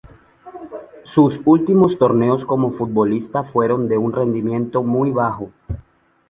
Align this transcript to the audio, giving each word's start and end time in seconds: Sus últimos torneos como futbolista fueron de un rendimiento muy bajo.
Sus 1.03 1.39
últimos 1.45 1.99
torneos 1.99 2.43
como 2.43 2.71
futbolista 2.71 3.43
fueron 3.43 3.87
de 3.87 3.99
un 3.99 4.11
rendimiento 4.13 4.81
muy 4.81 5.11
bajo. 5.11 5.51